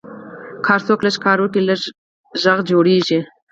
[0.63, 1.79] که هر څوک لږ کار وکړي، لوی
[2.43, 3.19] غږ جوړېږي.